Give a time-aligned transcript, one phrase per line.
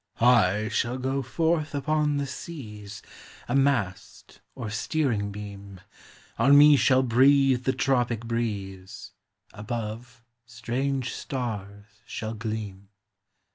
[0.19, 3.03] "I shall go forth upon the seas,
[3.47, 5.79] A mast, or steering beam;
[6.39, 9.11] On me shall breathe the tropic breeze,
[9.53, 12.89] Above, strange stars shall gleam.'